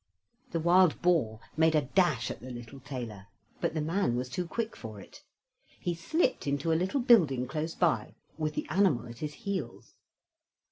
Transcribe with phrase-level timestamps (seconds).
[0.49, 3.27] The wild boar made a dash at the little tailor;
[3.59, 5.21] but the man was too quick for it.
[5.79, 9.93] He slipped into a little building close by, with the animal at his heels.